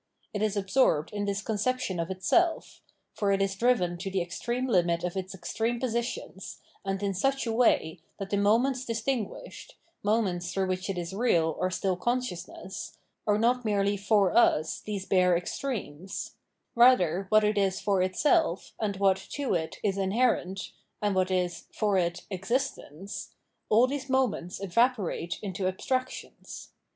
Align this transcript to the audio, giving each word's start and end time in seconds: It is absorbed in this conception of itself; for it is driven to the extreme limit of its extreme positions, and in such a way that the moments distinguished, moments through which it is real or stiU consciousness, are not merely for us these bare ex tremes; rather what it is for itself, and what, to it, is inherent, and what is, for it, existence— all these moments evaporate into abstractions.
It 0.33 0.41
is 0.41 0.57
absorbed 0.57 1.11
in 1.13 1.25
this 1.25 1.43
conception 1.43 1.99
of 1.99 2.09
itself; 2.09 2.81
for 3.13 3.31
it 3.31 3.39
is 3.39 3.53
driven 3.55 3.99
to 3.99 4.09
the 4.09 4.19
extreme 4.23 4.65
limit 4.65 5.03
of 5.03 5.15
its 5.15 5.35
extreme 5.35 5.79
positions, 5.79 6.59
and 6.83 7.03
in 7.03 7.13
such 7.13 7.45
a 7.45 7.51
way 7.53 7.99
that 8.17 8.31
the 8.31 8.37
moments 8.37 8.83
distinguished, 8.83 9.75
moments 10.01 10.51
through 10.51 10.69
which 10.69 10.89
it 10.89 10.97
is 10.97 11.13
real 11.13 11.55
or 11.59 11.69
stiU 11.69 11.99
consciousness, 11.99 12.97
are 13.27 13.37
not 13.37 13.63
merely 13.63 13.95
for 13.95 14.35
us 14.35 14.79
these 14.79 15.05
bare 15.05 15.37
ex 15.37 15.59
tremes; 15.59 16.31
rather 16.73 17.27
what 17.29 17.43
it 17.43 17.55
is 17.59 17.79
for 17.79 18.01
itself, 18.01 18.73
and 18.81 18.97
what, 18.97 19.17
to 19.33 19.53
it, 19.53 19.77
is 19.83 19.99
inherent, 19.99 20.71
and 20.99 21.13
what 21.13 21.29
is, 21.29 21.67
for 21.71 21.95
it, 21.95 22.23
existence— 22.31 23.35
all 23.69 23.85
these 23.85 24.09
moments 24.09 24.59
evaporate 24.59 25.37
into 25.43 25.67
abstractions. 25.67 26.69